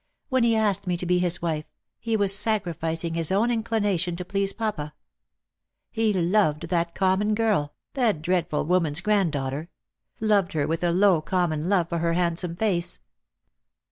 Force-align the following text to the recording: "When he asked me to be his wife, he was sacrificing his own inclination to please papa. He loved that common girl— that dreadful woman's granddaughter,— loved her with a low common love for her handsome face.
"When 0.29 0.43
he 0.43 0.55
asked 0.55 0.87
me 0.87 0.97
to 0.97 1.05
be 1.05 1.19
his 1.19 1.43
wife, 1.43 1.65
he 1.99 2.17
was 2.17 2.35
sacrificing 2.35 3.13
his 3.13 3.31
own 3.31 3.51
inclination 3.51 4.15
to 4.15 4.25
please 4.25 4.51
papa. 4.51 4.95
He 5.91 6.11
loved 6.11 6.69
that 6.69 6.95
common 6.95 7.35
girl— 7.35 7.75
that 7.93 8.23
dreadful 8.23 8.65
woman's 8.65 9.01
granddaughter,— 9.01 9.69
loved 10.19 10.53
her 10.53 10.65
with 10.65 10.83
a 10.83 10.91
low 10.91 11.21
common 11.21 11.69
love 11.69 11.87
for 11.87 11.99
her 11.99 12.13
handsome 12.13 12.55
face. 12.55 12.99